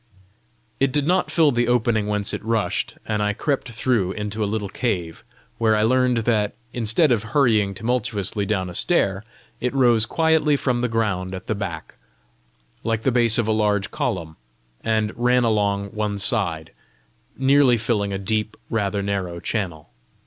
It 0.79 0.91
did 0.91 1.05
not 1.05 1.29
fill 1.29 1.51
the 1.51 1.67
opening 1.67 2.07
whence 2.07 2.33
it 2.33 2.43
rushed, 2.43 2.95
and 3.07 3.21
I 3.21 3.33
crept 3.33 3.69
through 3.69 4.13
into 4.13 4.43
a 4.43 4.49
little 4.49 4.67
cave, 4.67 5.23
where 5.59 5.75
I 5.75 5.83
learned 5.83 6.25
that, 6.25 6.55
instead 6.73 7.11
of 7.11 7.21
hurrying 7.21 7.75
tumultuously 7.75 8.47
down 8.47 8.67
a 8.67 8.73
stair, 8.73 9.23
it 9.59 9.75
rose 9.75 10.07
quietly 10.07 10.57
from 10.57 10.81
the 10.81 10.87
ground 10.87 11.35
at 11.35 11.45
the 11.45 11.53
back 11.53 11.97
like 12.83 13.03
the 13.03 13.11
base 13.11 13.37
of 13.37 13.47
a 13.47 13.51
large 13.51 13.91
column, 13.91 14.37
and 14.83 15.13
ran 15.15 15.43
along 15.43 15.91
one 15.91 16.17
side, 16.17 16.71
nearly 17.37 17.77
filling 17.77 18.11
a 18.11 18.17
deep, 18.17 18.57
rather 18.71 19.03
narrow 19.03 19.39
channel. 19.39 19.91